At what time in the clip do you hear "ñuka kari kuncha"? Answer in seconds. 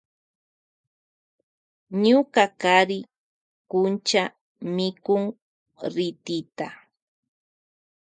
2.03-4.23